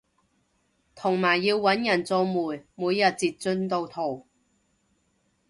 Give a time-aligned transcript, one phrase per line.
[0.95, 4.25] 同埋要搵人做媒每日截進度圖